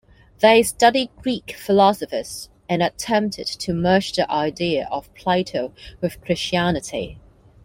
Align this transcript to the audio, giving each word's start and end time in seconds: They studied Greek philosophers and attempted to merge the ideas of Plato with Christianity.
They 0.39 0.63
studied 0.63 1.11
Greek 1.17 1.51
philosophers 1.55 2.49
and 2.67 2.81
attempted 2.81 3.45
to 3.45 3.71
merge 3.71 4.13
the 4.13 4.27
ideas 4.31 4.87
of 4.89 5.13
Plato 5.13 5.73
with 6.01 6.19
Christianity. 6.21 7.19